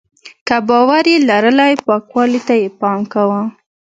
[0.47, 3.41] که باور یې لرلی پاکوالي ته یې پام کاوه.